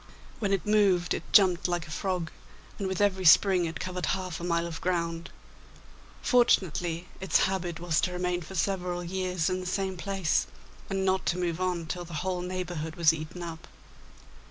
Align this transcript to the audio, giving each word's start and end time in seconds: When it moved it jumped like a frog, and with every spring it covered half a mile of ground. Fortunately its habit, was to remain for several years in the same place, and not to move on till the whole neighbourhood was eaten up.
When 0.39 0.51
it 0.51 0.65
moved 0.65 1.13
it 1.13 1.31
jumped 1.31 1.67
like 1.67 1.85
a 1.87 1.91
frog, 1.91 2.31
and 2.79 2.87
with 2.87 2.99
every 3.01 3.23
spring 3.23 3.65
it 3.65 3.79
covered 3.79 4.07
half 4.17 4.39
a 4.39 4.43
mile 4.43 4.65
of 4.65 4.81
ground. 4.81 5.29
Fortunately 6.23 7.07
its 7.19 7.41
habit, 7.41 7.79
was 7.79 8.01
to 8.01 8.11
remain 8.11 8.41
for 8.41 8.55
several 8.55 9.03
years 9.03 9.47
in 9.47 9.59
the 9.59 9.67
same 9.67 9.97
place, 9.97 10.47
and 10.89 11.05
not 11.05 11.27
to 11.27 11.37
move 11.37 11.61
on 11.61 11.85
till 11.85 12.03
the 12.03 12.15
whole 12.25 12.41
neighbourhood 12.41 12.95
was 12.95 13.13
eaten 13.13 13.43
up. 13.43 13.67